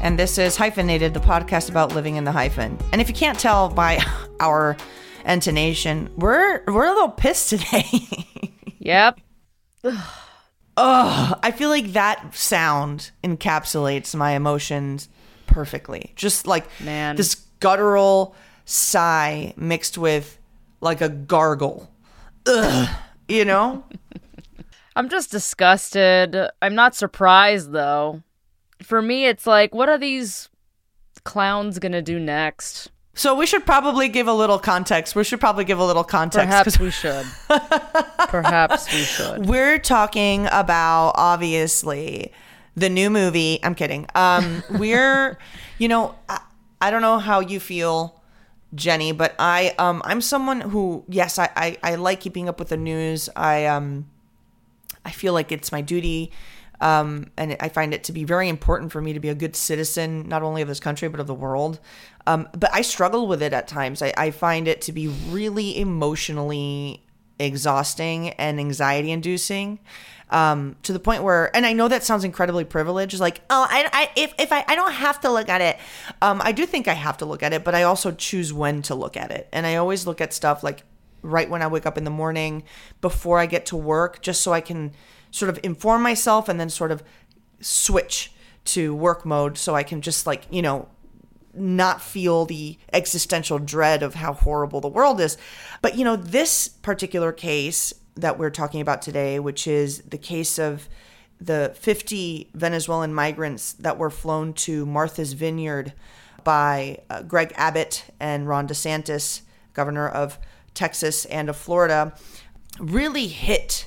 [0.00, 2.78] And this is Hyphenated, the podcast about living in the hyphen.
[2.92, 3.98] And if you can't tell by
[4.40, 4.76] our
[5.24, 7.84] intonation, we're we're a little pissed today.
[8.80, 9.20] Yep.
[9.84, 15.10] Ugh, I feel like that sound encapsulates my emotions
[15.46, 16.12] perfectly.
[16.16, 17.16] Just like Man.
[17.16, 20.38] this guttural sigh mixed with
[20.80, 21.90] like a gargle.
[22.46, 22.88] Ugh,
[23.28, 23.84] you know?
[24.96, 26.34] I'm just disgusted.
[26.62, 28.22] I'm not surprised though.
[28.82, 30.48] For me, it's like, what are these
[31.24, 32.90] clowns gonna do next?
[33.18, 35.16] So we should probably give a little context.
[35.16, 36.46] We should probably give a little context.
[36.46, 37.26] Perhaps we should.
[38.28, 39.46] Perhaps we should.
[39.46, 42.32] We're talking about obviously
[42.76, 43.58] the new movie.
[43.64, 44.06] I'm kidding.
[44.14, 45.36] Um, we're,
[45.78, 46.40] you know, I,
[46.80, 48.22] I don't know how you feel,
[48.76, 52.68] Jenny, but I, um, I'm someone who, yes, I, I, I like keeping up with
[52.68, 53.28] the news.
[53.34, 54.08] I, um,
[55.04, 56.30] I feel like it's my duty.
[56.80, 59.56] Um, and I find it to be very important for me to be a good
[59.56, 61.80] citizen, not only of this country, but of the world.
[62.26, 64.02] Um, but I struggle with it at times.
[64.02, 67.04] I, I find it to be really emotionally
[67.38, 69.78] exhausting and anxiety inducing.
[70.30, 73.88] Um, to the point where, and I know that sounds incredibly privileged, like, oh, I,
[73.90, 75.78] I if, if I, I don't have to look at it.
[76.20, 78.82] Um, I do think I have to look at it, but I also choose when
[78.82, 79.48] to look at it.
[79.52, 80.82] And I always look at stuff like
[81.22, 82.64] right when I wake up in the morning
[83.00, 84.92] before I get to work, just so I can
[85.30, 87.02] sort of inform myself and then sort of
[87.60, 88.32] switch
[88.64, 90.88] to work mode so I can just like, you know,
[91.54, 95.36] not feel the existential dread of how horrible the world is.
[95.82, 100.58] But, you know, this particular case that we're talking about today, which is the case
[100.58, 100.88] of
[101.40, 105.92] the 50 Venezuelan migrants that were flown to Martha's Vineyard
[106.44, 110.38] by uh, Greg Abbott and Ron DeSantis, governor of
[110.74, 112.12] Texas and of Florida,
[112.78, 113.86] really hit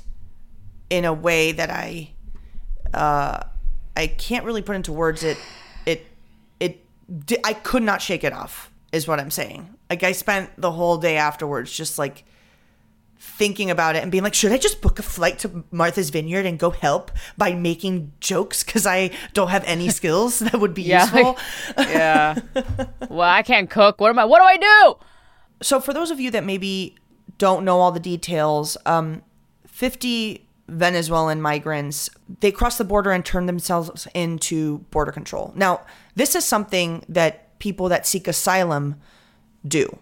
[0.91, 2.11] in a way that I
[2.93, 3.39] uh,
[3.95, 5.23] I can't really put into words.
[5.23, 5.37] It
[5.85, 6.05] it
[6.59, 6.83] it
[7.43, 8.69] I could not shake it off.
[8.91, 9.73] Is what I'm saying.
[9.89, 12.25] Like I spent the whole day afterwards just like
[13.17, 16.45] thinking about it and being like, should I just book a flight to Martha's Vineyard
[16.45, 20.83] and go help by making jokes because I don't have any skills that would be
[20.83, 21.03] Yeah.
[21.03, 21.37] useful.
[21.77, 22.39] Yeah.
[23.09, 24.01] well, I can't cook.
[24.01, 24.25] What am I?
[24.25, 25.05] What do I do?
[25.61, 26.95] so for those of you that maybe
[27.37, 29.21] don't know all the details, um,
[29.67, 32.09] 50 Venezuelan migrants,
[32.39, 35.51] they cross the border and turn themselves into border control.
[35.55, 35.81] Now,
[36.15, 38.95] this is something that people that seek asylum
[39.67, 39.99] do.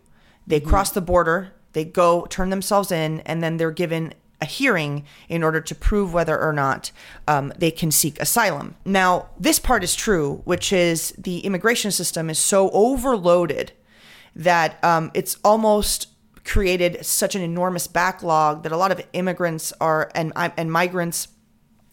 [0.47, 5.05] They cross the border, they go turn themselves in, and then they're given a hearing
[5.27, 6.91] in order to prove whether or not
[7.27, 8.75] um, they can seek asylum.
[8.85, 13.73] Now, this part is true, which is the immigration system is so overloaded
[14.35, 16.07] that um, it's almost
[16.49, 21.27] created such an enormous backlog that a lot of immigrants are and um, and migrants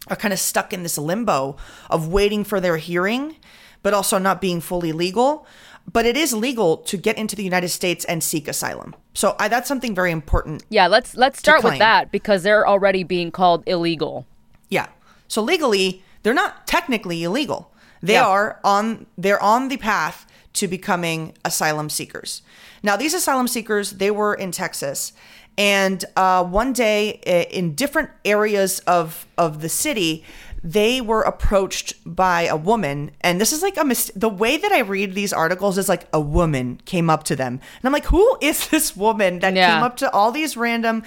[0.09, 1.56] are kind of stuck in this limbo
[1.91, 3.37] of waiting for their hearing,
[3.83, 5.47] but also not being fully legal.
[5.93, 8.95] But it is legal to get into the United States and seek asylum.
[9.15, 10.65] So I, that's something very important.
[10.69, 14.27] Yeah, let's let's start with that because they're already being called illegal.
[14.69, 14.89] Yeah.
[15.28, 17.71] So legally, they're not technically illegal.
[18.03, 18.27] They Yeah.
[18.27, 22.42] are on they're on the path to becoming asylum seekers.
[22.83, 25.13] Now, these asylum seekers, they were in Texas,
[25.59, 27.21] and uh, one day
[27.51, 30.22] in different areas of of the city,
[30.63, 34.72] they were approached by a woman, and this is like a mis- the way that
[34.72, 38.07] I read these articles is like a woman came up to them, and I'm like,
[38.07, 39.75] who is this woman that Yeah.
[39.75, 41.03] came up to all these random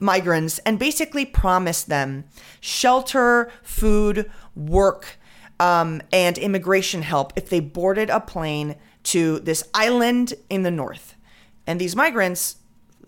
[0.00, 2.24] migrants and basically promised them
[2.60, 5.18] shelter, food, work,
[5.60, 11.14] um, and immigration help if they boarded a plane to this island in the north.
[11.66, 12.56] And these migrants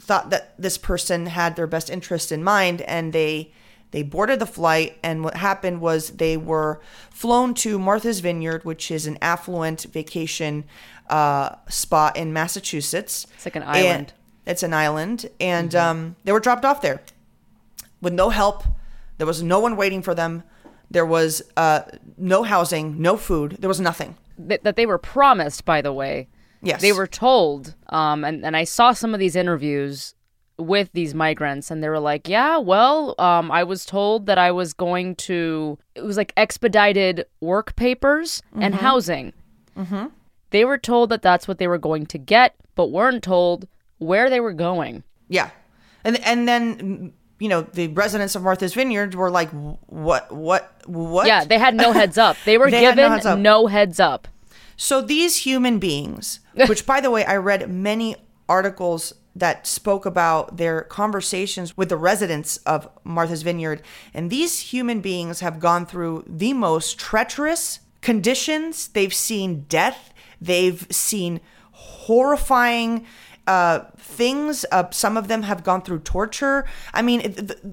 [0.00, 3.52] thought that this person had their best interest in mind and they
[3.93, 8.90] They boarded the flight, and what happened was they were flown to Martha's Vineyard, which
[8.90, 10.64] is an affluent vacation
[11.08, 13.26] uh, spot in Massachusetts.
[13.37, 14.12] It's like an And- island.
[14.44, 17.00] it's an island, and um, they were dropped off there
[18.02, 18.64] with no help.
[19.19, 20.42] There was no one waiting for them.
[20.91, 21.83] There was uh,
[22.17, 23.56] no housing, no food.
[23.61, 24.17] There was nothing.
[24.49, 26.29] Th- that they were promised, by the way.
[26.62, 30.15] Yes, They were told, um, and, and I saw some of these interviews
[30.59, 34.50] with these migrants, and they were like, yeah, well, um, I was told that I
[34.50, 39.33] was going to, it was like expedited work papers and housing.
[39.77, 40.06] Mm-hmm.
[40.50, 43.69] They were told that that's what they were going to get, but weren't told
[43.99, 45.03] where they were going.
[45.29, 45.50] Yeah,
[46.05, 50.33] and and then you know the residents of Martha's Vineyard were like, "What?
[50.33, 50.73] What?
[50.87, 52.37] What?" Yeah, they had no heads up.
[52.44, 54.29] They were They had no given heads no heads up.
[54.77, 58.17] So these human beings, which by the way, I read many
[58.49, 63.83] articles that spoke about their conversations with the residents of Martha's Vineyard,
[64.15, 68.88] and these human beings have gone through the most treacherous conditions.
[68.88, 70.15] They've seen death.
[70.41, 71.41] They've seen
[71.73, 73.05] horrifying
[73.46, 74.64] uh, things.
[74.72, 76.64] Uh, some of them have gone through torture.
[76.93, 77.72] I mean, the,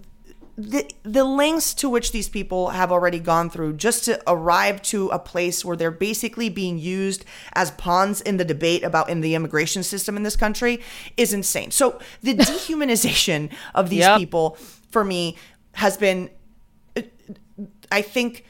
[0.55, 5.07] the the lengths to which these people have already gone through just to arrive to
[5.09, 9.33] a place where they're basically being used as pawns in the debate about in the
[9.33, 10.79] immigration system in this country
[11.17, 11.71] is insane.
[11.71, 14.19] So the dehumanization of these Yep.
[14.19, 14.57] people
[14.91, 15.35] for me
[15.73, 16.29] has been
[17.91, 18.45] I think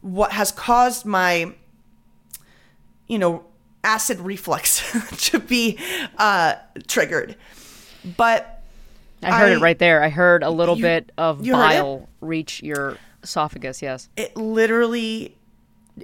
[0.00, 1.52] what has caused my
[3.08, 3.44] you know
[3.84, 4.82] acid reflux
[5.30, 5.78] to be
[6.18, 6.54] uh
[6.86, 7.36] triggered.
[8.16, 8.62] But
[9.22, 10.02] I heard I- it right there.
[10.02, 11.68] I heard a little You- bit of you heard it?
[11.74, 13.82] bile reach your esophagus.
[13.82, 14.08] Yes.
[14.16, 15.36] it literally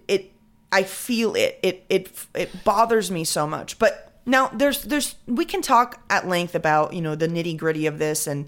[0.07, 0.31] it
[0.71, 5.45] i feel it it it it bothers me so much but now there's there's we
[5.47, 8.47] can talk at length about you know the nitty gritty of this and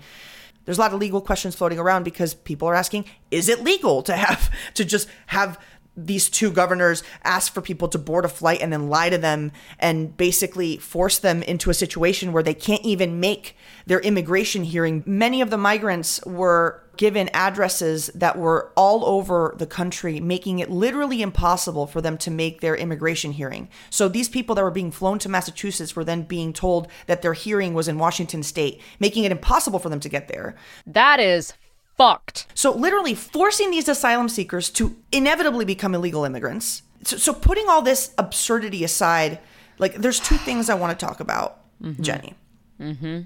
[0.67, 4.03] there's a lot of legal questions floating around because people are asking is it legal
[4.03, 5.59] to have to just have
[6.07, 9.53] these two governors ask for people to board a flight and then lie to them
[9.79, 13.57] and basically force them into a situation where they can't even make
[13.87, 15.03] their immigration hearing.
[15.07, 20.71] Many of the migrants were given addresses that were all over the country, making it
[20.71, 23.69] literally impossible for them to make their immigration hearing.
[23.89, 27.33] So these people that were being flown to Massachusetts were then being told that their
[27.33, 30.57] hearing was in Washington state, making it impossible for them to get there.
[30.87, 31.55] That is
[32.01, 32.47] fucked.
[32.55, 36.83] So, literally forcing these asylum seekers to inevitably become illegal immigrants.
[37.05, 39.39] So, so putting all this absurdity aside,
[39.79, 41.59] like, there's two things I want to talk about,
[42.01, 42.35] Jenny.
[42.81, 43.23] Mm-hmm.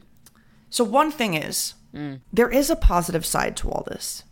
[0.70, 1.74] So, one thing is,
[2.32, 4.24] there is a positive side to all this.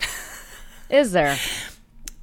[0.90, 1.36] Is there?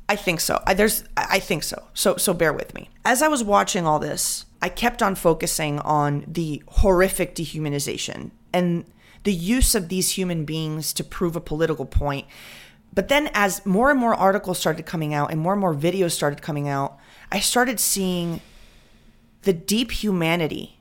[0.09, 0.61] I think so.
[0.65, 1.87] I, there's, I think so.
[1.93, 2.89] So, so bear with me.
[3.05, 8.85] As I was watching all this, I kept on focusing on the horrific dehumanization and
[9.23, 12.27] the use of these human beings to prove a political point.
[12.93, 16.11] But then, as more and more articles started coming out and more and more videos
[16.11, 16.97] started coming out,
[17.31, 18.41] I started seeing
[19.43, 20.79] the deep humanity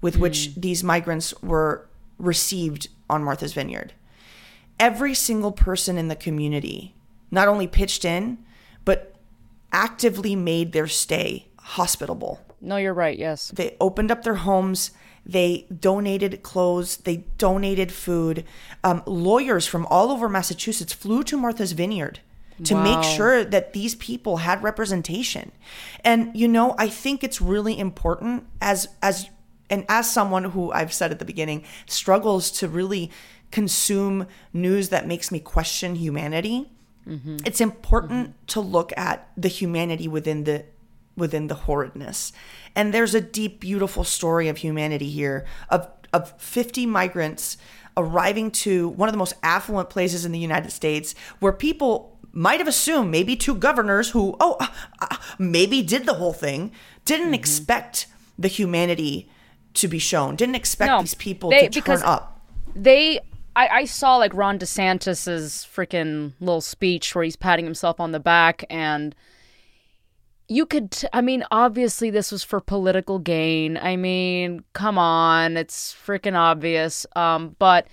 [0.00, 0.20] with hmm.
[0.22, 1.88] which these migrants were
[2.18, 3.94] received on Martha's Vineyard.
[4.78, 6.94] Every single person in the community
[7.30, 8.38] not only pitched in,
[8.84, 9.14] but
[9.72, 12.40] actively made their stay hospitable.
[12.60, 13.18] No, you're right.
[13.18, 13.48] Yes.
[13.54, 14.90] They opened up their homes.
[15.24, 16.98] They donated clothes.
[16.98, 18.44] They donated food.
[18.84, 22.20] Um, lawyers from all over Massachusetts flew to Martha's Vineyard
[22.64, 22.82] to Wow.
[22.84, 25.52] make sure that these people had representation.
[26.04, 29.28] And you know, I think it's really important as as
[29.70, 33.10] and as someone who I've said at the beginning struggles to really
[33.50, 36.70] consume news that makes me question humanity.
[37.44, 40.64] It's important to look at the humanity within the
[41.20, 42.32] within the horridness.
[42.74, 47.56] And there's a deep, beautiful story of humanity here of of 50 migrants
[47.96, 52.58] arriving to one of the most affluent places in the United States where people might
[52.58, 54.66] have assumed maybe two governors who oh uh,
[55.00, 56.72] uh, maybe did the whole thing
[57.04, 58.06] didn't expect
[58.38, 59.28] the humanity
[59.74, 62.40] to be shown didn't expect No, these people they- to turn because- up
[62.74, 63.20] They.
[63.56, 68.20] I, I saw like Ron DeSantis's freaking little speech where he's patting himself on the
[68.20, 69.14] back and
[70.50, 73.78] you could t- i mean obviously this was for political gain.
[73.78, 77.06] I mean come on it's freaking obvious.
[77.16, 77.86] Um but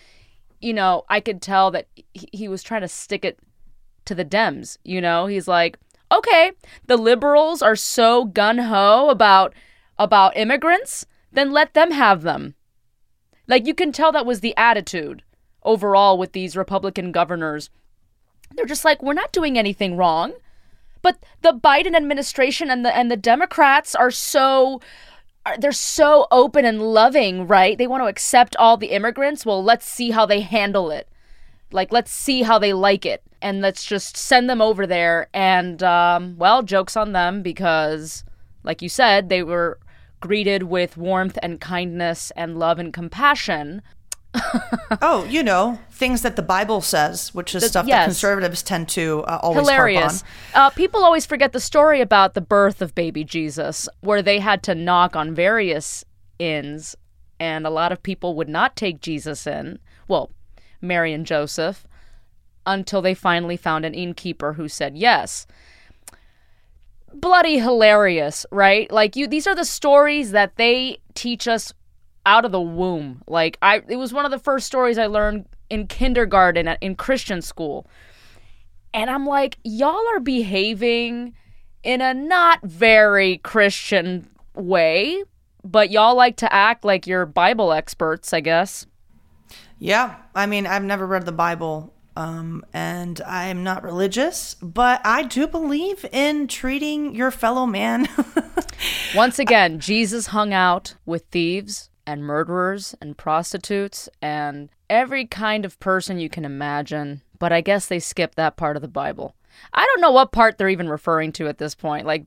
[0.60, 3.40] you know i could tell that he, he was trying to stick it
[4.06, 5.28] to the dems you know?
[5.28, 5.78] He's like
[6.12, 6.52] okay
[6.88, 9.54] the liberals are so gun-ho about
[10.00, 12.56] about immigrants then let them have them.
[13.48, 15.22] Like you can tell that was the attitude
[15.62, 17.70] overall with these republican governors.
[18.56, 20.34] They're just like we're not doing anything wrong
[21.08, 24.82] but the Biden administration and the and the Democrats are so
[25.58, 27.78] they're so open and loving, right?
[27.78, 29.46] They want to accept all the immigrants.
[29.46, 31.08] Well, let's see how they handle it.
[31.72, 33.24] Like, let's see how they like it.
[33.42, 35.30] And let's just send them over there.
[35.34, 38.26] And, um, well, joke's on them because,
[38.64, 39.80] like you said, they were
[40.20, 43.82] greeted with warmth and kindness and love and compassion.
[45.02, 47.98] oh, you know, things that the Bible says, which is stuff yes.
[47.98, 50.24] that conservatives tend to uh, always Hilarious.
[50.54, 54.64] Uh, people always forget the story about the birth of baby Jesus, where they had
[54.64, 56.06] to knock on various
[56.40, 56.96] inns,
[57.40, 59.80] and a lot of people would not take Jesus in.
[60.08, 60.32] Well,
[60.82, 61.88] Mary and Joseph,
[62.66, 65.48] until they finally found an innkeeper who said yes.
[67.14, 68.92] Bloody hilarious, right?
[68.92, 71.74] Like you these are the stories that they teach us
[72.26, 73.24] out of the womb.
[73.28, 77.42] Like I it was one of the first stories I learned in kindergarten in Christian
[77.42, 77.88] school.
[78.94, 81.34] And I'm like, y'all are behaving
[81.84, 85.24] in a not very Christian way,
[85.64, 88.86] but y'all like to act like you're Bible experts, I guess.
[89.80, 95.24] Yeah, I mean, I've never read the Bible, um, and I'm not religious, but I
[95.24, 98.08] do believe in treating your fellow man.
[99.16, 105.80] Once again, Jesus hung out with thieves and murderers and prostitutes and every kind of
[105.80, 109.36] person you can imagine, but I guess they skipped that part of the Bible.
[109.74, 112.08] I don't know what part they're even referring to at this point.
[112.08, 112.26] Like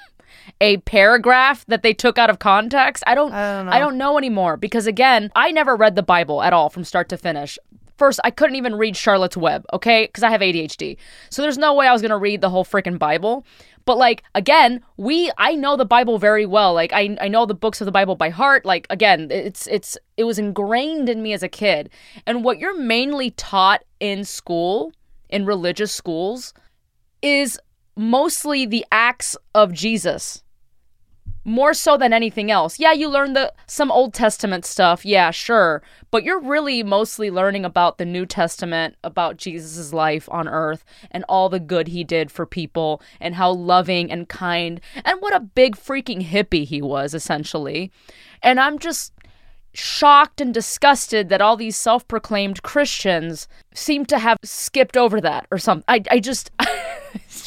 [0.60, 3.04] a paragraph that they took out of context.
[3.06, 3.72] I don't I don't know.
[3.72, 7.08] I don't know anymore because again, I never read the Bible at all from start
[7.10, 7.58] to finish.
[7.98, 10.06] First, I couldn't even read Charlotte's Web, okay?
[10.06, 10.96] Because I have ADHD.
[11.30, 13.46] So there's no way I was going to read the whole freaking Bible.
[13.84, 16.74] But like again, we I know the Bible very well.
[16.74, 18.64] Like I I know the books of the Bible by heart.
[18.64, 21.90] Like again, it's it's it was ingrained in me as a kid.
[22.26, 24.92] And what you're mainly taught in school,
[25.28, 26.54] in religious schools,
[27.22, 27.58] is
[27.96, 30.42] mostly the acts of Jesus.
[31.44, 32.78] More so than anything else.
[32.78, 37.64] Yeah, you learn the some Old Testament stuff, yeah, sure, but you're really mostly learning
[37.64, 42.30] about the New Testament, about Jesus' life on earth and all the good he did
[42.30, 47.14] for people and how loving and kind and what a big freaking hippie he was
[47.14, 47.90] essentially.
[48.42, 49.12] And I'm just
[49.74, 55.58] shocked and disgusted that all these self-proclaimed Christians seem to have skipped over that or
[55.58, 55.84] something.
[55.88, 56.50] I I just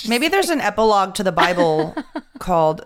[0.07, 1.95] Maybe there's an epilogue to the Bible
[2.39, 2.85] called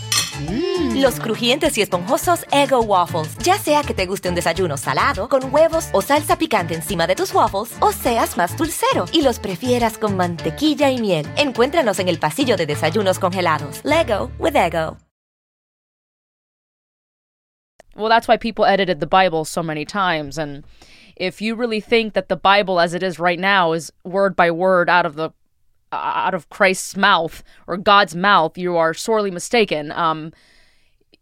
[0.95, 3.37] Los crujientes y esponjosos Ego Waffles.
[3.39, 7.15] Ya sea que te guste un desayuno salado, con huevos o salsa picante encima de
[7.15, 11.27] tus waffles, o seas más dulcero y los prefieras con mantequilla y miel.
[11.37, 13.81] Encuéntranos en el pasillo de desayunos congelados.
[13.83, 14.97] Lego with Ego.
[17.95, 20.63] well that's why people edited the bible so many times and
[21.15, 24.49] if you really think that the bible as it is right now is word by
[24.49, 25.31] word out of the
[25.91, 30.31] out of christ's mouth or god's mouth you are sorely mistaken um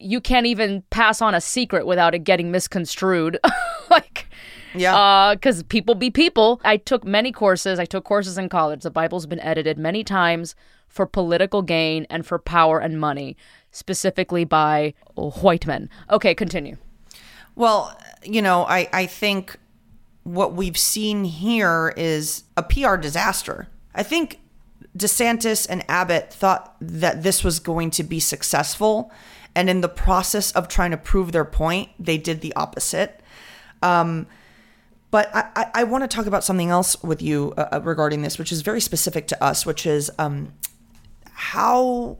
[0.01, 3.37] you can't even pass on a secret without it getting misconstrued
[3.89, 4.27] like
[4.73, 5.33] Yeah.
[5.35, 6.61] because people be people.
[6.63, 7.79] I took many courses.
[7.79, 8.83] I took courses in college.
[8.83, 10.55] The Bible's been edited many times
[10.87, 13.35] for political gain and for power and money,
[13.71, 15.89] specifically by white men.
[16.09, 16.77] Okay, continue.
[17.55, 19.57] Well, you know, I, I think
[20.23, 23.67] what we've seen here is a PR disaster.
[23.93, 24.39] I think
[24.99, 29.11] DeSantis and Abbott thought that this was going to be successful.
[29.55, 33.21] And in the process of trying to prove their point, they did the opposite.
[33.81, 34.27] Um,
[35.11, 38.21] but I, I, I want to talk about something else with you uh, uh, regarding
[38.21, 40.53] this, which is very specific to us, which is um,
[41.31, 42.17] how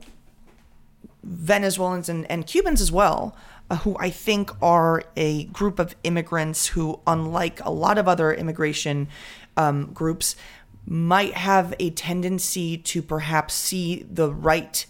[1.22, 3.36] Venezuelans and, and Cubans as well,
[3.70, 8.32] uh, who I think are a group of immigrants who, unlike a lot of other
[8.32, 9.08] immigration
[9.56, 10.34] um, groups,
[10.90, 14.84] might have a tendency to perhaps see the right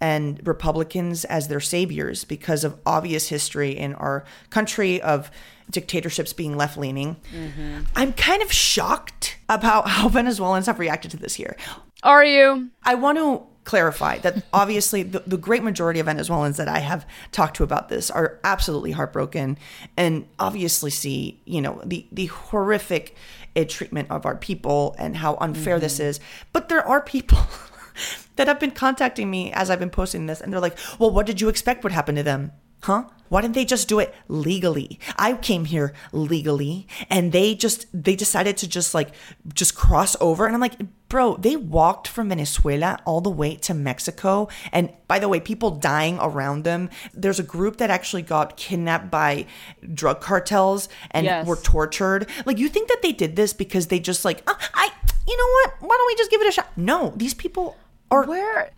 [0.00, 5.30] and Republicans as their saviors because of obvious history in our country of
[5.70, 7.16] dictatorships being left leaning.
[7.32, 7.84] Mm-hmm.
[7.94, 11.56] I'm kind of shocked about how Venezuelans have reacted to this here.
[12.02, 12.70] Are you?
[12.82, 17.06] I want to clarify that obviously the, the great majority of Venezuelans that I have
[17.32, 19.58] talked to about this are absolutely heartbroken
[19.96, 23.16] and obviously see, you know, the, the horrific
[23.56, 26.20] uh, treatment of our people and how unfair this is.
[26.52, 27.38] But there are people
[28.36, 31.26] that have been contacting me as I've been posting this and they're like, well, what
[31.26, 32.52] did you expect would happen to them?
[32.84, 33.04] Huh?
[33.30, 35.00] Why didn't they just do it legally?
[35.16, 39.08] I came here legally and they just they decided to just like
[39.54, 40.76] just cross over and I'm like,
[41.08, 45.70] "Bro, they walked from Venezuela all the way to Mexico and by the way, people
[45.70, 46.90] dying around them.
[47.14, 49.46] There's a group that actually got kidnapped by
[49.94, 51.46] drug cartels and Yes.
[51.46, 52.28] were tortured.
[52.44, 54.90] Like you think that they did this because they just like, "Ah, I
[55.26, 55.68] you know what?
[55.88, 57.76] Why don't we just give it a shot?" No, these people
[58.10, 58.70] are Where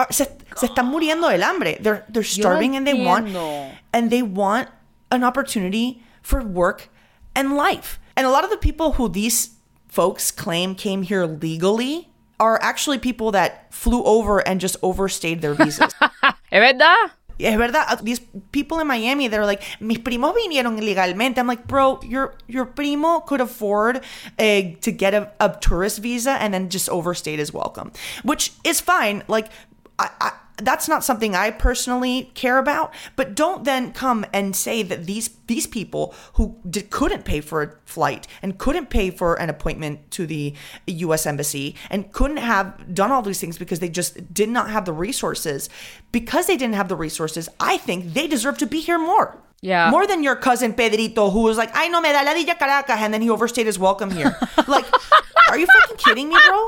[0.00, 0.24] are- se,
[0.56, 1.76] se están muriendo del hambre.
[1.80, 3.26] They're they're starving and they want
[3.92, 4.68] and they want
[5.12, 6.88] an opportunity for work
[7.34, 7.98] and life.
[8.16, 9.56] And a lot of the people who these
[9.88, 15.54] folks claim came here legally are actually people that flew over and just overstayed their
[15.60, 15.92] visas.
[16.50, 17.10] ¿Es verdad?
[17.42, 18.00] Es verdad.
[18.04, 18.20] These
[18.52, 21.38] people in Miami, they're like, mis primos vinieron ilegalmente.
[21.38, 24.04] I'm like, bro, your your primo could afford
[24.38, 27.92] uh, to get a, a tourist visa and then just overstayed his welcome,
[28.24, 29.22] which is fine.
[29.26, 29.48] Like,
[30.00, 32.92] I, I, that's not something I personally care about.
[33.16, 37.62] But don't then come and say that these these people who did, couldn't pay for
[37.62, 40.54] a flight and couldn't pay for an appointment to the
[40.86, 41.26] U.S.
[41.26, 44.92] embassy and couldn't have done all these things because they just did not have the
[44.92, 45.68] resources.
[46.12, 49.38] Because they didn't have the resources, I think they deserve to be here more.
[49.62, 49.90] Yeah.
[49.90, 53.12] More than your cousin Pedrito, who was like, "I know me da ladilla Caracas," and
[53.12, 54.34] then he overstayed his welcome here.
[54.66, 54.86] like,
[55.50, 56.64] are you fucking kidding me, bro?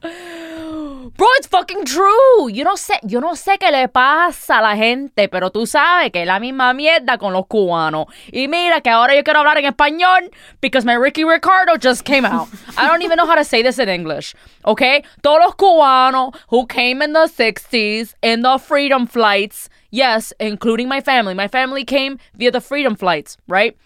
[0.00, 2.48] Bro, it's fucking true.
[2.50, 6.12] Yo no sé, yo no sé qué le pasa a la gente, pero tú sabes
[6.12, 8.06] que es la misma mierda con los cubanos.
[8.30, 12.24] Y mira que ahora yo quiero hablar en español because my Ricky Ricardo just came
[12.24, 12.48] out.
[12.76, 14.34] I don't even know how to say this in English.
[14.64, 15.02] Okay?
[15.22, 21.00] Todos los cubanos who came in the 60s in the freedom flights, yes, including my
[21.00, 21.34] family.
[21.34, 23.76] My family came via the freedom flights, right?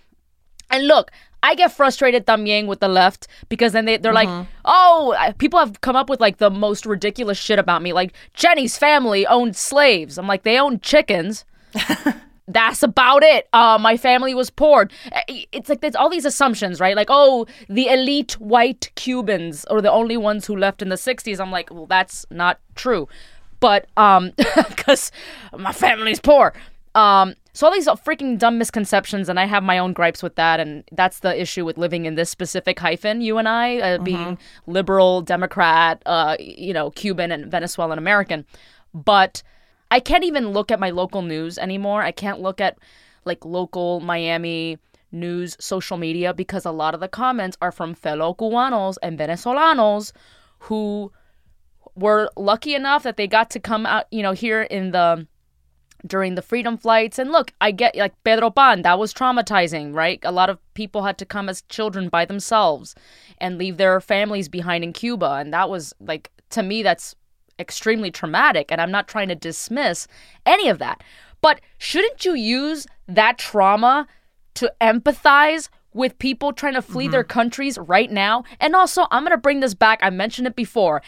[0.69, 1.11] And look,
[1.43, 4.29] I get frustrated también with the left because then they, they're like,
[4.65, 7.93] oh, people have come up with like the most ridiculous shit about me.
[7.93, 10.19] Like, Jenny's family owned slaves.
[10.19, 11.45] I'm like, they owned chickens.
[12.49, 13.49] That's about it.
[13.53, 14.89] Uh, my family was poor.
[15.29, 16.97] It's like there's all these assumptions, right?
[16.97, 21.41] Like, oh, the elite white Cubans are the only ones who left in the 60s.
[21.41, 23.09] I'm like, well, that's not true.
[23.61, 24.33] But, um,
[24.69, 25.13] because
[25.57, 26.53] my family's poor.
[26.95, 30.59] Um, so all these freaking dumb misconceptions, and I have my own gripes with that,
[30.61, 33.21] and that's the issue with living in this specific hyphen.
[33.21, 38.47] You and I, uh, being liberal, Democrat, uh, you know, Cuban and Venezuelan American,
[38.95, 39.43] but
[39.91, 42.03] I can't even look at my local news anymore.
[42.03, 42.79] I can't look at
[43.25, 44.79] like local Miami
[45.13, 50.13] news, social media, because a lot of the comments are from fellow Cubanos and Venezolanos
[50.61, 51.13] who
[51.95, 55.27] were lucky enough that they got to come out, you know, here in the
[56.07, 57.19] during the freedom flights.
[57.19, 60.21] And look, I get like Pedro Pan, that was traumatizing, right?
[60.23, 62.95] A lot of people had to come as children by themselves
[63.39, 65.35] and leave their families behind in Cuba.
[65.35, 67.15] And that was like, to me, that's
[67.59, 68.71] extremely traumatic.
[68.71, 70.09] And I'm not trying to dismiss
[70.45, 71.03] any of that.
[71.41, 74.07] But shouldn't you use that trauma
[74.55, 77.29] to empathize with people trying to flee their mm-hmm.
[77.29, 78.45] countries right now?
[78.61, 79.99] And also, I'm going to bring this back.
[80.03, 81.03] I mentioned it before.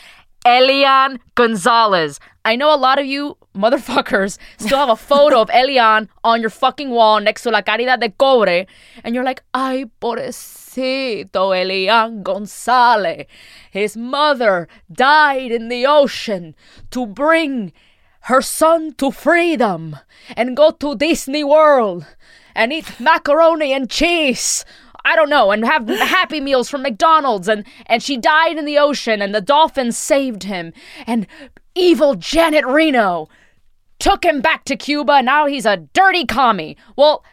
[0.44, 2.20] Elian Gonzalez.
[2.44, 6.50] I know a lot of you motherfuckers still have a photo of Elian on your
[6.50, 8.66] fucking wall next to La Caridad de Cobre,
[9.02, 13.26] and you're like, ay, pobrecito Elian Gonzalez.
[13.70, 16.54] His mother died in the ocean
[16.90, 17.72] to bring
[18.22, 19.96] her son to freedom
[20.36, 22.06] and go to Disney World
[22.54, 24.64] and eat macaroni and cheese.
[25.04, 28.78] I don't know, and have happy meals from McDonald's and and she died in the
[28.78, 30.72] ocean and the dolphins saved him
[31.06, 31.26] and
[31.74, 33.28] evil Janet Reno
[33.98, 35.22] took him back to Cuba.
[35.22, 36.76] Now he's a dirty commie.
[36.96, 37.24] Well,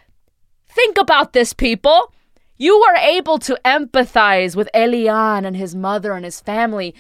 [0.70, 2.14] think about this, people.
[2.58, 6.94] You were able to empathize with Elian and his mother and his family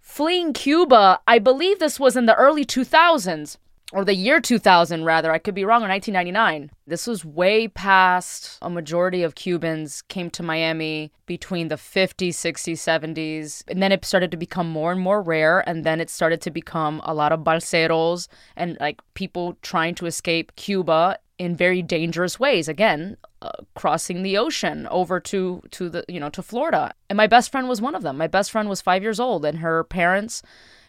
[0.00, 1.20] fleeing Cuba.
[1.26, 3.56] I believe this was in the early 2000s,
[3.92, 5.30] or the year 2000, rather.
[5.30, 6.70] I could be wrong, or 1999.
[6.86, 12.74] This was way past a majority of Cubans came to Miami between the 50s, 60s,
[12.74, 13.62] 70s.
[13.68, 15.66] And then it started to become more and more rare.
[15.68, 20.06] And then it started to become a lot of balseros and like people trying to
[20.06, 26.02] escape Cuba in very dangerous ways again uh, crossing the ocean over to to the
[26.08, 28.70] you know to Florida and my best friend was one of them my best friend
[28.70, 30.42] was 5 years old and her parents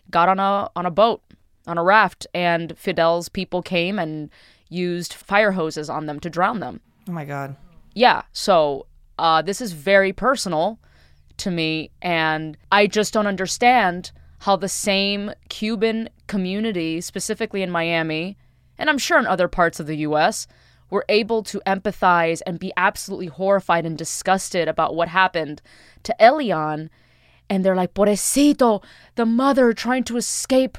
[0.10, 1.22] got on a on a boat
[1.68, 4.30] on a raft and Fidel's people came and
[4.70, 7.56] used fire hoses on them to drown them Oh my god.
[7.94, 8.86] yeah so
[9.20, 10.80] uh, this is very personal
[11.38, 18.38] to me and i just don't understand how the same cuban community specifically in miami
[18.78, 20.48] and i'm sure in other parts of the us
[20.90, 25.62] were able to empathize and be absolutely horrified and disgusted about what happened
[26.04, 26.90] to elian
[27.50, 28.84] and they're like pobrecito
[29.16, 30.78] the mother trying to escape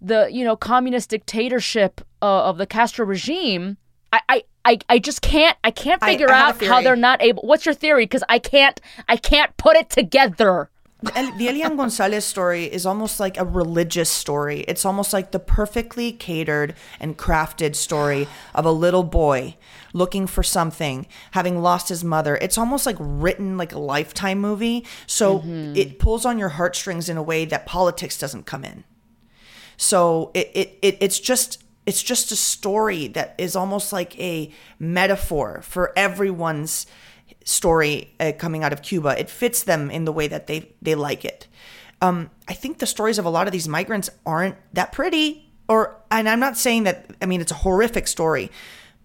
[0.00, 3.76] the you know communist dictatorship uh, of the Castro regime,
[4.12, 7.22] I, I I I just can't I can't figure I a out how they're not
[7.22, 7.42] able.
[7.42, 8.04] What's your theory?
[8.04, 10.70] Because I can't I can't put it together.
[11.00, 14.60] The the Elian Gonzalez story is almost like a religious story.
[14.66, 19.56] It's almost like the perfectly catered and crafted story of a little boy
[19.92, 22.36] looking for something, having lost his mother.
[22.36, 24.84] It's almost like written like a lifetime movie.
[25.06, 28.84] So it pulls on your heartstrings in a way that politics doesn't come in.
[29.78, 34.52] So it, it, it it's just it's just a story that is almost like a
[34.78, 36.86] metaphor for everyone's
[37.44, 39.18] story uh, coming out of Cuba.
[39.18, 41.46] It fits them in the way that they they like it.
[42.02, 46.02] Um, I think the stories of a lot of these migrants aren't that pretty, or
[46.10, 47.10] and I'm not saying that.
[47.22, 48.50] I mean, it's a horrific story,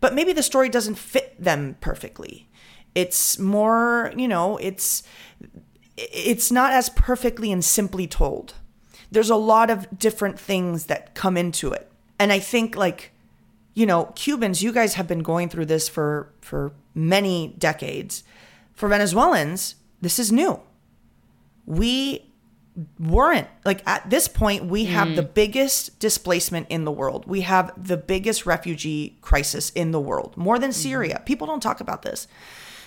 [0.01, 2.49] but maybe the story doesn't fit them perfectly.
[2.95, 5.03] It's more, you know, it's
[5.97, 8.55] it's not as perfectly and simply told.
[9.13, 11.89] There's a lot of different things that come into it.
[12.19, 13.13] And I think like
[13.73, 18.23] you know, Cubans, you guys have been going through this for for many decades.
[18.73, 20.59] For Venezuelans, this is new.
[21.65, 22.29] We
[22.99, 25.15] weren't like at this point we have hmm.
[25.15, 27.25] the biggest displacement in the world.
[27.27, 30.75] We have the biggest refugee crisis in the world, more than hmm.
[30.75, 31.21] Syria.
[31.25, 32.27] People don't talk about this.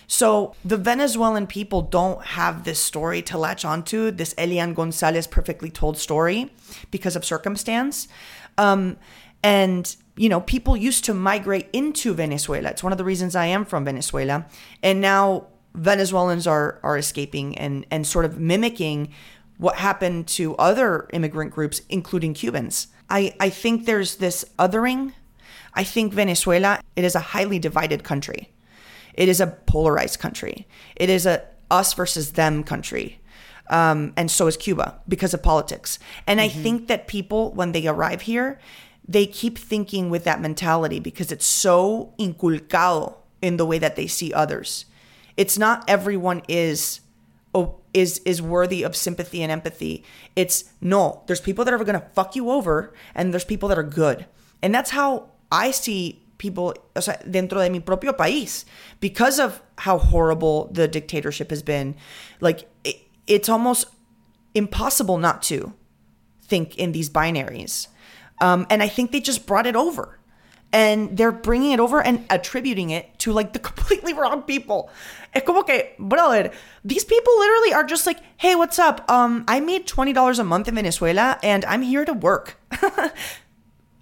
[0.06, 5.70] So the Venezuelan people don't have this story to latch onto, this Elian Gonzalez perfectly
[5.70, 6.52] told story
[6.90, 8.08] because of circumstance.
[8.56, 8.96] Um,
[9.42, 12.70] and, you know, people used to migrate into Venezuela.
[12.70, 14.46] It's one of the reasons I am from Venezuela.
[14.82, 19.12] And now Venezuelans are, are escaping and, and sort of mimicking
[19.58, 22.88] what happened to other immigrant groups, including Cubans.
[23.08, 25.12] I, I think there's this othering.
[25.74, 28.50] I think Venezuela, it is a highly divided country.
[29.16, 30.66] It is a polarized country.
[30.94, 33.20] It is a us versus them country.
[33.68, 35.98] Um, and so is Cuba because of politics.
[36.26, 38.60] And I think that people, when they arrive here,
[39.08, 44.06] they keep thinking with that mentality because it's so inculcado in the way that they
[44.06, 44.86] see others.
[45.36, 47.00] It's not everyone is
[47.94, 50.04] is is worthy of sympathy and empathy.
[50.34, 53.78] It's no, there's people that are going to fuck you over and there's people that
[53.78, 54.26] are good.
[54.62, 58.64] And that's how I see people o sea, dentro de mi propio país
[59.00, 61.94] because of how horrible the dictatorship has been.
[62.40, 62.96] Like it,
[63.26, 63.86] it's almost
[64.54, 65.72] impossible not to
[66.42, 67.88] think in these binaries.
[68.40, 70.18] Um, and I think they just brought it over.
[70.72, 74.90] And they're bringing it over and attributing it to like the completely wrong people.
[75.32, 76.50] Es como que, brother,
[76.84, 79.08] these people literally are just like, hey, what's up?
[79.10, 82.60] Um, I made $20 a month in Venezuela and I'm here to work.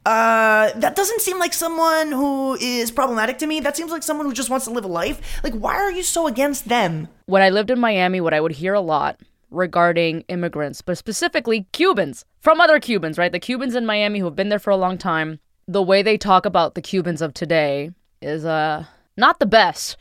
[0.04, 3.60] uh, that doesn't seem like someone who is problematic to me.
[3.60, 5.42] That seems like someone who just wants to live a life.
[5.42, 7.08] Like, why are you so against them?
[7.26, 9.18] When I lived in Miami, what I would hear a lot
[9.50, 13.32] regarding immigrants, but specifically Cubans from other Cubans, right?
[13.32, 16.18] The Cubans in Miami who have been there for a long time, the way they
[16.18, 17.90] talk about the Cubans of today
[18.20, 18.84] is uh
[19.16, 19.96] not the best.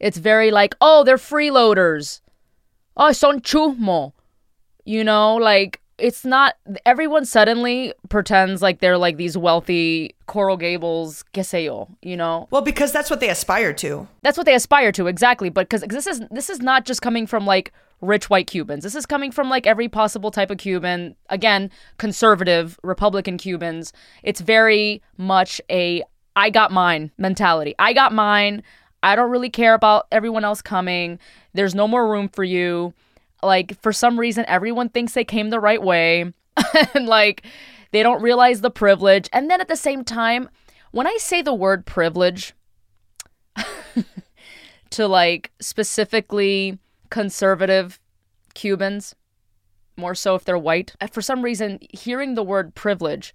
[0.00, 2.20] It's very like, oh, they're freeloaders.
[2.96, 4.12] Oh, son chumo.
[4.84, 6.54] You know, like it's not
[6.84, 12.48] everyone suddenly pretends like they're like these wealthy Coral Gables, yo, you know?
[12.50, 14.08] Well, because that's what they aspire to.
[14.22, 15.50] That's what they aspire to, exactly.
[15.50, 18.82] But because this is this is not just coming from like rich white Cubans.
[18.82, 21.14] This is coming from like every possible type of Cuban.
[21.28, 23.92] Again, conservative Republican Cubans.
[24.22, 26.02] It's very much a
[26.36, 27.74] I got mine mentality.
[27.78, 28.62] I got mine.
[29.02, 31.18] I don't really care about everyone else coming.
[31.52, 32.94] There's no more room for you.
[33.44, 36.32] Like for some reason, everyone thinks they came the right way,
[36.94, 37.44] and like
[37.92, 39.28] they don't realize the privilege.
[39.32, 40.48] And then at the same time,
[40.90, 42.54] when I say the word privilege,
[44.90, 46.78] to like specifically
[47.10, 48.00] conservative
[48.54, 49.14] Cubans,
[49.96, 50.94] more so if they're white.
[51.10, 53.34] For some reason, hearing the word privilege,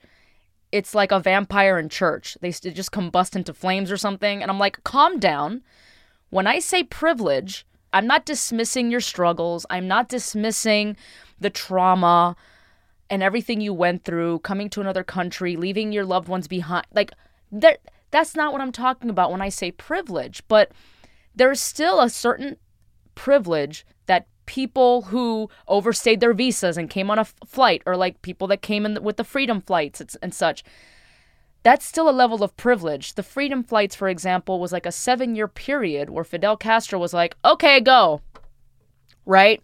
[0.72, 2.38] it's like a vampire in church.
[2.42, 4.42] They just combust into flames or something.
[4.42, 5.62] And I'm like, calm down.
[6.30, 9.66] When I say privilege, I'm not dismissing your struggles.
[9.70, 10.96] I'm not dismissing
[11.40, 12.36] the trauma
[13.10, 16.86] and everything you went through, coming to another country, leaving your loved ones behind.
[16.94, 17.12] Like,
[17.52, 17.80] that,
[18.12, 20.44] that's not what I'm talking about when I say privilege.
[20.48, 20.72] But
[21.36, 22.58] there's still a certain
[23.16, 28.22] privilege that people who overstayed their visas and came on a f- flight, or like
[28.22, 30.64] people that came in with the freedom flights and such,
[31.64, 33.14] that's still a level of privilege.
[33.14, 37.14] The freedom flights, for example, was like a seven year period where Fidel Castro was
[37.14, 38.22] like, okay, go.
[39.26, 39.62] Right?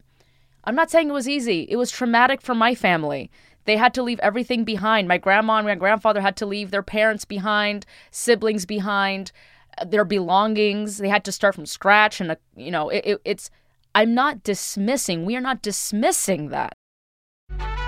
[0.66, 1.68] I'm not saying it was easy.
[1.70, 3.30] It was traumatic for my family.
[3.66, 5.08] They had to leave everything behind.
[5.08, 9.32] My grandma and my grandfather had to leave their parents behind, siblings behind,
[9.78, 10.98] uh, their belongings.
[10.98, 12.22] They had to start from scratch.
[12.22, 13.50] And, uh, you know, it, it, it's,
[13.96, 16.74] I'm not dismissing, we are not dismissing that.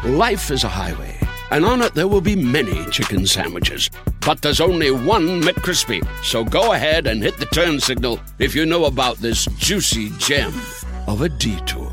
[0.04, 1.18] Life is a highway,
[1.52, 3.90] and on it there will be many chicken sandwiches.
[4.26, 6.06] But there's only one McCrispy.
[6.24, 10.54] So go ahead and hit the turn signal if you know about this juicy gem
[11.08, 11.88] of a detour.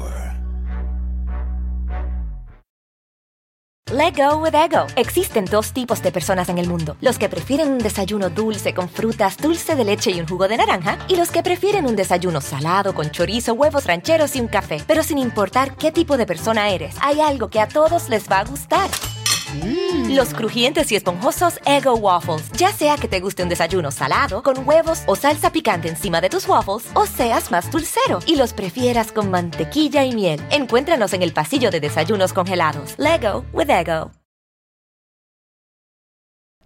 [3.93, 4.87] Let go with ego.
[4.97, 8.89] Existen dos tipos de personas en el mundo: los que prefieren un desayuno dulce con
[8.89, 12.41] frutas, dulce de leche y un jugo de naranja, y los que prefieren un desayuno
[12.41, 14.83] salado con chorizo, huevos rancheros y un café.
[14.87, 18.41] Pero sin importar qué tipo de persona eres, hay algo que a todos les va
[18.41, 18.91] a gustar.
[20.09, 22.51] Los crujientes y esponjosos Ego Waffles.
[22.53, 26.29] Ya sea que te guste un desayuno salado, con huevos o salsa picante encima de
[26.29, 30.41] tus waffles, o seas más dulcero y los prefieras con mantequilla y miel.
[30.51, 32.95] Encuéntranos en el pasillo de desayunos congelados.
[32.99, 34.11] Lego with Ego.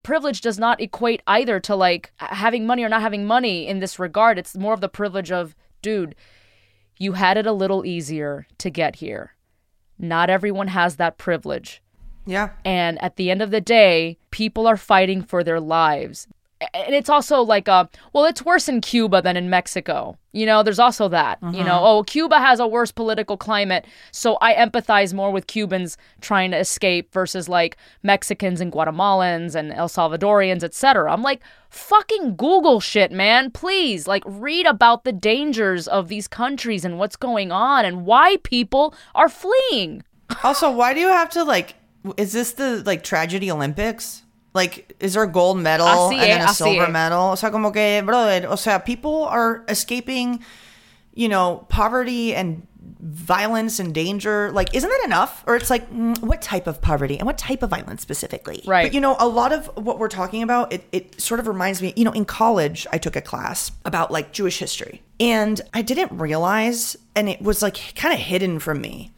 [0.08, 3.98] privilege does not equate either to like having money or not having money in this
[3.98, 4.38] regard.
[4.38, 6.14] It's more of the privilege of, dude,
[6.96, 9.34] you had it a little easier to get here.
[9.98, 11.82] Not everyone has that privilege.
[12.28, 12.50] Yeah.
[12.62, 16.28] And at the end of the day, people are fighting for their lives.
[16.74, 20.18] And it's also like, uh, well, it's worse in Cuba than in Mexico.
[20.32, 21.38] You know, there's also that.
[21.40, 25.96] You know, oh, Cuba has a worse political climate, so I empathize more with Cubans
[26.20, 31.12] trying to escape versus like Mexicans and Guatemalans and El Salvadorians, etc.
[31.12, 33.52] I'm like, fucking Google shit, man.
[33.52, 38.36] Please, like, read about the dangers of these countries and what's going on and why
[38.42, 40.02] people are fleeing.
[40.42, 41.74] Also, why do you have to like?
[42.16, 44.22] Is this the like tragedy Olympics?
[44.54, 46.92] Like, is there a gold medal Así and then a silver es.
[46.92, 47.32] medal?
[47.32, 50.42] O sea, como que, brother, o sea, people are escaping,
[51.14, 52.66] you know, poverty and
[53.00, 54.50] violence and danger.
[54.52, 55.44] Like, isn't that enough?
[55.46, 58.62] Or it's like, mm, what type of poverty and what type of violence specifically?
[58.66, 58.86] Right.
[58.86, 61.82] But you know, a lot of what we're talking about, it, it sort of reminds
[61.82, 65.02] me, you know, in college, I took a class about like Jewish history.
[65.20, 69.12] And I didn't realize, and it was like kind of hidden from me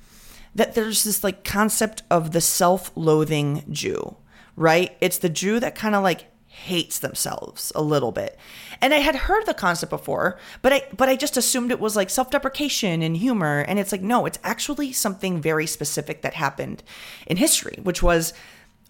[0.54, 4.16] that there's this like concept of the self-loathing Jew,
[4.56, 4.96] right?
[5.00, 8.36] It's the Jew that kind of like hates themselves a little bit.
[8.80, 11.96] And I had heard the concept before, but I but I just assumed it was
[11.96, 16.82] like self-deprecation and humor and it's like no, it's actually something very specific that happened
[17.26, 18.32] in history, which was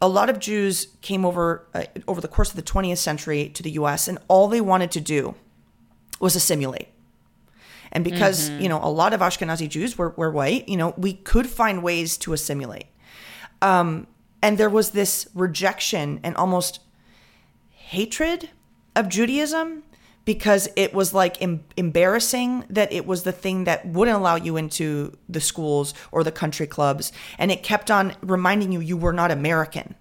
[0.00, 3.62] a lot of Jews came over uh, over the course of the 20th century to
[3.62, 5.34] the US and all they wanted to do
[6.18, 6.88] was assimilate.
[7.92, 11.14] And because, you know, a lot of Ashkenazi Jews were, were white, you know, we
[11.14, 12.86] could find ways to assimilate.
[13.62, 14.06] Um,
[14.42, 16.80] and there was this rejection and almost
[17.70, 18.50] hatred
[18.94, 19.82] of Judaism
[20.24, 24.56] because it was like em- embarrassing that it was the thing that wouldn't allow you
[24.56, 27.12] into the schools or the country clubs.
[27.38, 29.94] And it kept on reminding you you were not American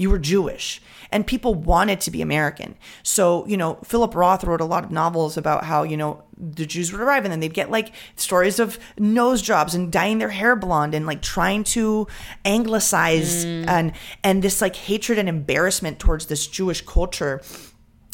[0.00, 0.80] you were Jewish
[1.12, 2.74] and people wanted to be American.
[3.02, 6.64] So, you know, Philip Roth wrote a lot of novels about how, you know, the
[6.64, 10.30] Jews would arrive and then they'd get like stories of nose jobs and dyeing their
[10.30, 12.06] hair blonde and like trying to
[12.46, 13.68] anglicize mm.
[13.68, 13.92] and
[14.24, 17.42] and this like hatred and embarrassment towards this Jewish culture.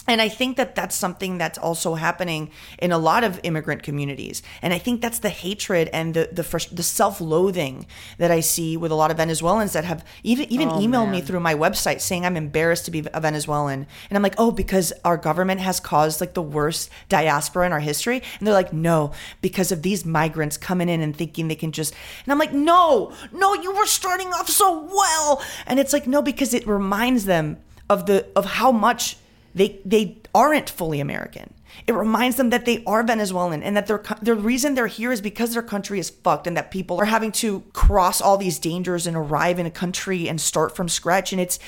[0.06, 4.42] And I think that that's something that's also happening in a lot of immigrant communities.
[4.62, 7.86] And I think that's the hatred and the the, frus- the self-loathing
[8.18, 11.20] that I see with a lot of Venezuelans that have even even oh, emailed me
[11.20, 13.86] through my website saying I'm embarrassed to be a Venezuelan.
[14.08, 17.80] And I'm like, "Oh, because our government has caused like the worst diaspora in our
[17.80, 21.72] history." And they're like, "No, because of these migrants coming in and thinking they can
[21.72, 26.06] just." And I'm like, "No, no, you were starting off so well." And it's like,
[26.06, 29.16] "No, because it reminds them of the of how much
[29.56, 31.52] they they aren't fully American.
[31.86, 35.20] It reminds them that they are Venezuelan and that their the reason they're here is
[35.20, 39.06] because their country is fucked and that people are having to cross all these dangers
[39.06, 41.58] and arrive in a country and start from scratch and it's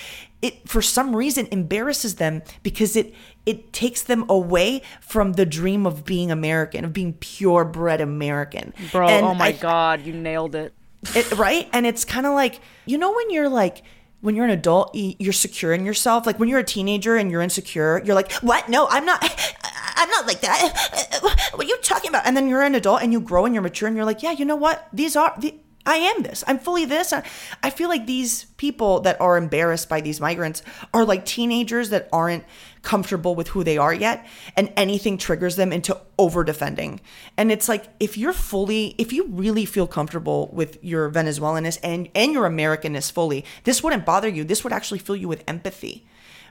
[0.41, 5.85] it for some reason embarrasses them because it it takes them away from the dream
[5.87, 8.73] of being American of being purebred American.
[8.93, 10.73] Bro, And oh my I- god, you nailed it.
[11.15, 11.69] it, right?
[11.73, 13.83] And it's kind of like, you know, when you're like,
[14.21, 16.27] when you're an adult, you're secure in yourself.
[16.27, 18.69] Like when you're a teenager and you're insecure, you're like, what?
[18.69, 19.23] No, I'm not.
[19.97, 21.15] I'm not like that.
[21.55, 22.27] What are you talking about?
[22.27, 24.31] And then you're an adult and you grow and you're mature and you're like, yeah,
[24.33, 24.87] you know what?
[24.93, 25.55] These are the.
[25.87, 26.45] I am this.
[26.47, 27.13] I'm fully this.
[27.13, 27.23] I-
[27.63, 32.09] I feel like these people that are embarrassed by these migrants are like teenagers that
[32.13, 32.45] aren't
[32.83, 37.01] comfortable with who they are yet, and anything triggers them into over defending.
[37.37, 42.09] And it's like if you're fully, if you really feel comfortable with your Venezuelanness and
[42.15, 44.45] and your Americanness fully, this wouldn't bother you.
[44.45, 46.07] This would actually fill you with empathy,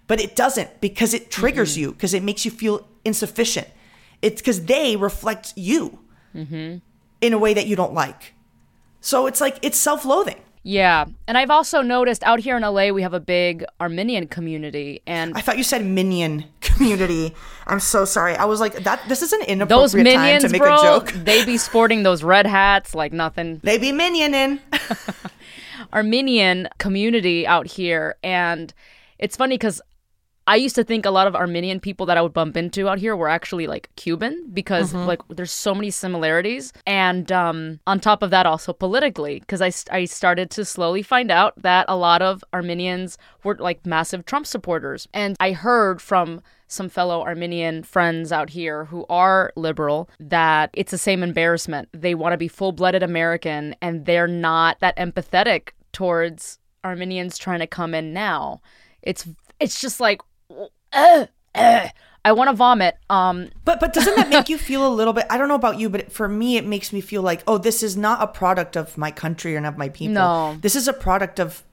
[0.08, 3.68] but it doesn't because it triggers you because it makes you feel insufficient.
[4.22, 6.00] It's because they reflect you
[6.36, 6.78] mm-hmm.
[7.22, 8.34] in a way that you don't like.
[9.00, 10.42] So it's like it's self-loathing.
[10.68, 11.06] Yeah.
[11.30, 15.34] And I've also noticed out here in LA we have a big Armenian community and
[15.34, 17.34] I thought you said minion community.
[17.68, 18.36] I'm so sorry.
[18.36, 19.02] I was like that.
[19.08, 21.14] This is an those inappropriate minions, time to make bro, a joke.
[21.14, 23.62] they be sporting those red hats like nothing.
[23.64, 24.60] They be minioning.
[25.94, 28.16] Armenian community out here.
[28.22, 28.74] And
[29.20, 29.82] it's funny because
[30.48, 33.00] I used to think a lot of Armenian people that I would bump into out
[33.00, 36.72] here were actually like Cuban because like there's so many similarities.
[36.86, 41.30] And um, on top of that, also politically, because I, I started to slowly find
[41.32, 45.08] out that a lot of Armenians were like massive Trump supporters.
[45.14, 50.92] And I heard from some fellow Armenian friends out here who are liberal that it's
[50.92, 51.90] the same embarrassment.
[51.94, 57.60] They want to be full blooded American and they're not that empathetic towards Armenians trying
[57.60, 58.62] to come in now.
[59.02, 59.28] It's
[59.60, 60.22] it's just like
[60.94, 61.88] uh, uh,
[62.26, 62.98] I want to vomit.
[63.10, 65.26] Um, But but doesn't that make you feel a little bit?
[65.30, 67.82] I don't know about you, but for me, it makes me feel like, oh, this
[67.84, 70.14] is not a product of my country and of my people.
[70.16, 70.58] No.
[70.62, 71.64] this is a product of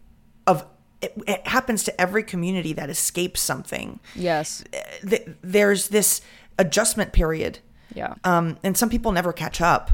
[0.46, 0.66] of.
[1.02, 4.00] It, it happens to every community that escapes something.
[4.14, 4.64] yes.
[5.42, 6.22] There's this
[6.58, 7.58] adjustment period,
[7.94, 8.14] Yeah.
[8.24, 9.90] um, and some people never catch up.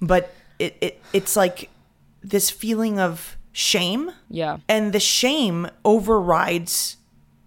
[0.00, 1.70] But it, it it's like
[2.22, 4.56] this feeling of shame, Yeah.
[4.68, 6.96] and the shame overrides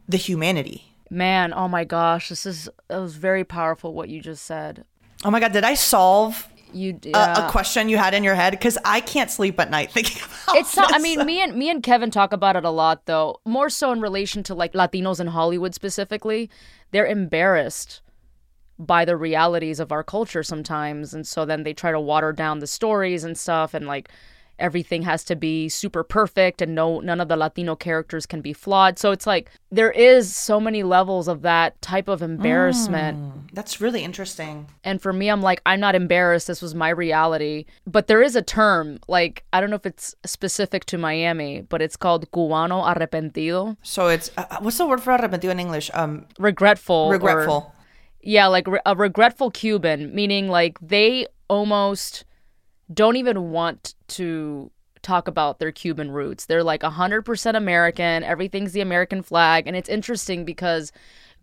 [0.08, 0.96] the humanity.
[1.10, 4.86] Man, oh my gosh, this is it was very powerful what you just said.
[5.24, 7.48] Oh my god, did I solve You a, yeah.
[7.48, 10.58] a question you had in your head because I can't sleep at night thinking about
[10.58, 13.40] it's not i mean me and me and kevin talk about it a lot though
[13.46, 16.50] more so in relation to like latinos in hollywood specifically
[16.92, 18.02] they're embarrassed
[18.78, 22.60] by the realities of our culture sometimes and so then they try to water down
[22.60, 24.10] the stories and stuff and like
[24.60, 28.54] everything has to be super perfect and no none of the latino characters can be
[28.54, 33.18] flawed so it's like there is so many levels of that type of embarrassment
[33.54, 34.68] That's really interesting.
[34.84, 36.48] and for me, I'm like, I'm not embarrassed.
[36.48, 37.66] This was my reality.
[37.88, 41.82] But there is a term, like, I don't know if it's specific to Miami, but
[41.82, 45.90] it's called cubano arrepentido, So it's uh, uh, what's the word for arrepentido in English?
[45.94, 46.96] Um, regretful.
[46.96, 47.74] or- regretful.
[48.22, 52.26] yeah, like re- a regretful Cuban, meaning like they almost
[52.94, 56.46] don't even want to talk about their Cuban roots.
[56.46, 59.68] They're like 100% American, everything's the American flag.
[59.68, 60.92] And it's interesting because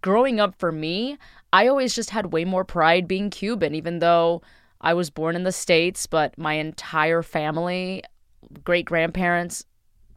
[0.01, 1.19] growing up for me,
[1.53, 4.43] I always just had way more pride being Cuban, even though
[4.81, 8.03] I was born in the States, but my entire family,
[8.65, 9.65] great grandparents,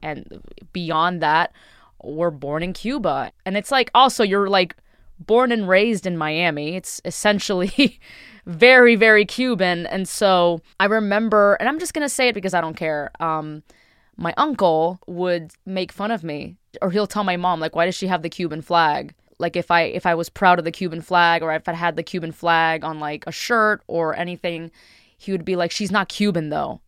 [0.01, 0.41] and
[0.71, 1.53] beyond that
[2.01, 3.31] were born in Cuba.
[3.45, 4.75] And it's like also you're like
[5.25, 6.75] born and raised in Miami.
[6.75, 7.99] It's essentially
[8.45, 9.85] very very Cuban.
[9.87, 13.11] And so I remember and I'm just going to say it because I don't care.
[13.19, 13.63] Um
[14.15, 17.95] my uncle would make fun of me or he'll tell my mom like why does
[17.95, 19.13] she have the Cuban flag?
[19.39, 21.95] Like if I if I was proud of the Cuban flag or if I had
[21.95, 24.71] the Cuban flag on like a shirt or anything,
[25.17, 26.81] he would be like she's not Cuban though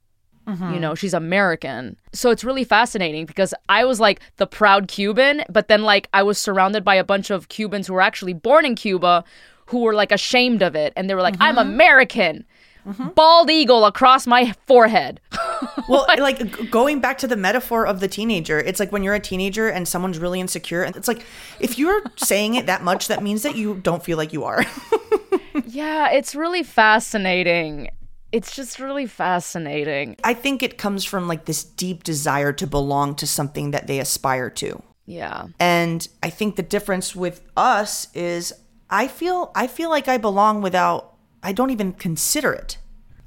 [0.48, 1.98] you know she's american.
[2.14, 6.24] So it's really fascinating because i was like the proud cuban but then like i
[6.24, 9.24] was surrounded by a bunch of cubans who were actually born in cuba
[9.68, 10.94] who were like ashamed of it.
[10.96, 11.70] And they were like i'm mm-hmm.
[11.70, 12.46] american.
[12.88, 13.10] Mm-hmm.
[13.10, 15.20] Bald eagle across my forehead.
[15.88, 19.20] Well, like going back to the metaphor of the teenager, it's like when you're a
[19.20, 21.24] teenager and someone's really insecure, and it's like
[21.60, 24.66] if you're saying it that much, that means that you don't feel like you are.
[25.66, 27.90] yeah it's really fascinating
[28.32, 33.16] it's just really fascinating I think it comes from like this deep desire to belong
[33.16, 34.82] to something that they aspire to.
[35.06, 38.54] yeah And I think the difference with us is
[38.90, 42.78] I feel I feel like I belong without I don't even consider it.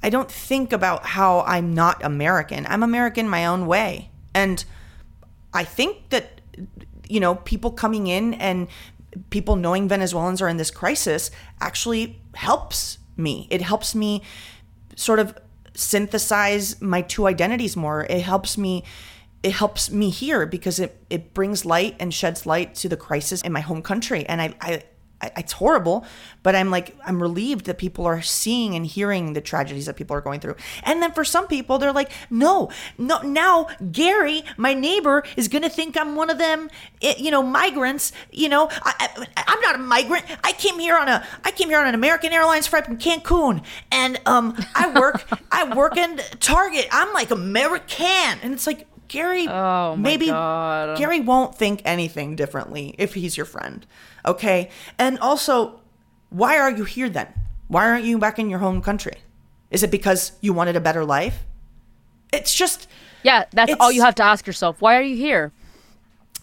[0.03, 2.67] I don't think about how I'm not American.
[2.67, 4.11] I'm American my own way.
[4.35, 4.65] And
[5.53, 6.41] I think that
[7.09, 8.69] you know, people coming in and
[9.31, 11.31] people knowing Venezuelans are in this crisis
[11.61, 13.49] actually helps me.
[13.51, 14.23] It helps me
[14.99, 15.39] sort of
[15.75, 18.05] synthesize my two identities more.
[18.05, 18.85] It helps me
[19.45, 23.41] it helps me here because it it brings light and sheds light to the crisis
[23.43, 24.27] in my home country.
[24.27, 24.83] And I I
[25.21, 26.05] It's horrible,
[26.45, 30.17] but I'm like I'm relieved that people are seeing and hearing the tragedies that people
[30.17, 30.55] are going through.
[30.85, 33.21] And then for some people, they're like, no, no.
[33.23, 36.71] Now Gary, my neighbor, is gonna think I'm one of them,
[37.03, 38.13] eh, you know, migrants.
[38.31, 40.25] You know, I, I'm not a migrant.
[40.45, 43.65] I came here on a I came here on an American Airlines flight from Cancun,
[43.91, 46.87] and um, I work I work in Target.
[46.93, 48.87] I'm like American, and it's like.
[49.09, 50.97] Gary, Oh, my maybe God.
[50.99, 53.87] Gary won't think anything differently if he's your friend.
[54.25, 54.71] Okay.
[54.99, 55.81] And also,
[56.31, 57.29] why are you here then?
[57.69, 59.19] Why aren't you back in your home country?
[59.71, 61.45] Is it because you wanted a better life?
[62.33, 62.89] It's just
[63.23, 65.53] yeah that's all you have to ask yourself why are you here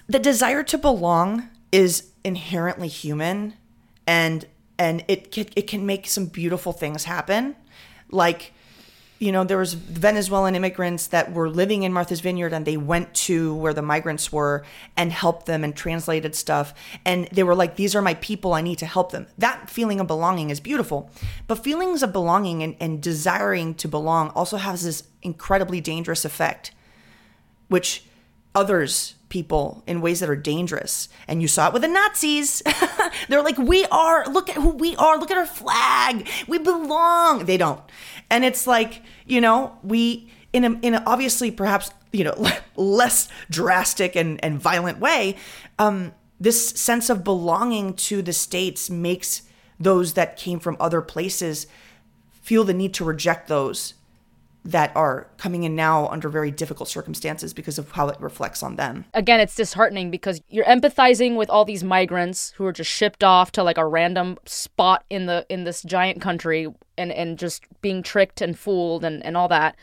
[0.08, 3.54] the desire to belong is inherently human
[4.06, 4.46] and
[4.78, 7.56] and it can, it can make some beautiful things happen
[8.12, 8.52] like
[9.20, 13.14] you know there was venezuelan immigrants that were living in martha's vineyard and they went
[13.14, 14.64] to where the migrants were
[14.98, 16.74] and helped them and translated stuff.
[17.04, 18.54] And they were like these are my people.
[18.54, 19.28] I need to help them.
[19.38, 21.10] That feeling of belonging is beautiful.
[21.48, 26.72] But feelings of belonging and, and desiring to belong also has this incredibly dangerous effect
[27.68, 28.06] which
[28.56, 31.10] others people in ways that are dangerous.
[31.28, 32.64] And you saw it with the Nazis.
[33.30, 37.46] They're like, we are, look at who we are, look at our flag, we belong.
[37.46, 37.82] They don't.
[38.30, 43.28] And it's like, you know, we, in a, in a obviously perhaps, you know, less
[43.50, 45.36] drastic and, and violent way,
[45.80, 49.44] um, this sense of belonging to the states makes
[49.80, 51.68] those that came from other places
[52.32, 53.96] feel the need to reject those
[54.66, 58.76] that are coming in now under very difficult circumstances because of how it reflects on
[58.78, 59.06] them.
[59.14, 63.52] Again, it's disheartening because you're empathizing with all these migrants who are just shipped off
[63.54, 68.02] to like a random spot in the in this giant country and and just being
[68.02, 69.76] tricked and fooled and and all that.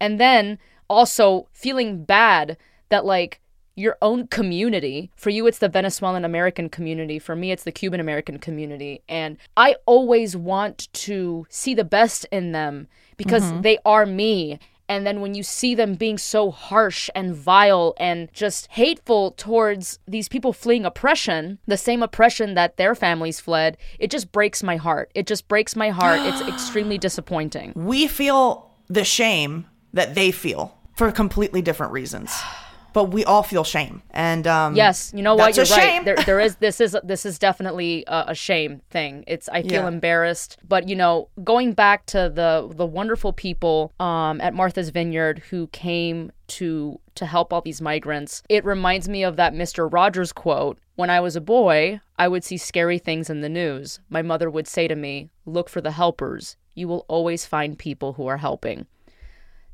[0.00, 0.58] And then
[0.90, 2.56] also feeling bad
[2.88, 3.40] that like
[3.74, 5.10] your own community.
[5.16, 7.18] For you, it's the Venezuelan American community.
[7.18, 9.02] For me, it's the Cuban American community.
[9.08, 13.62] And I always want to see the best in them because mm-hmm.
[13.62, 14.58] they are me.
[14.86, 19.98] And then when you see them being so harsh and vile and just hateful towards
[20.06, 24.76] these people fleeing oppression, the same oppression that their families fled, it just breaks my
[24.76, 25.10] heart.
[25.14, 26.20] It just breaks my heart.
[26.22, 27.72] it's extremely disappointing.
[27.74, 32.30] We feel the shame that they feel for completely different reasons
[32.94, 34.02] but we all feel shame.
[34.10, 35.54] And um, yes, you know what?
[35.56, 36.02] You're right.
[36.02, 39.24] There, there is this is this is definitely a, a shame thing.
[39.26, 39.88] It's I feel yeah.
[39.88, 45.40] embarrassed, but you know, going back to the the wonderful people um, at Martha's Vineyard
[45.50, 48.42] who came to to help all these migrants.
[48.48, 49.92] It reminds me of that Mr.
[49.92, 50.78] Rogers quote.
[50.96, 53.98] When I was a boy, I would see scary things in the news.
[54.08, 56.56] My mother would say to me, "Look for the helpers.
[56.76, 58.86] You will always find people who are helping."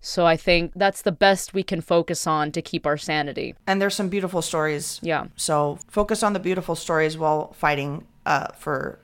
[0.01, 3.55] So I think that's the best we can focus on to keep our sanity.
[3.67, 4.99] And there's some beautiful stories.
[5.03, 5.27] Yeah.
[5.37, 8.99] So focus on the beautiful stories while fighting uh, for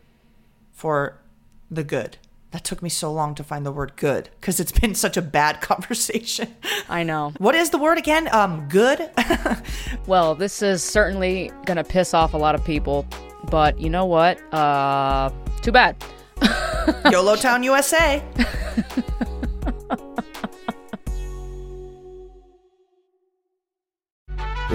[0.72, 1.18] for
[1.70, 2.18] the good.
[2.53, 5.22] That took me so long to find the word good because it's been such a
[5.22, 6.55] bad conversation.
[6.88, 7.32] I know.
[7.38, 8.28] What is the word again?
[8.32, 9.11] Um, good.
[10.07, 13.07] well, this is certainly gonna piss off a lot of people,
[13.51, 14.40] but you know what?
[14.55, 15.30] Uh,
[15.61, 15.97] too bad.
[17.11, 18.22] YOLO Town, USA.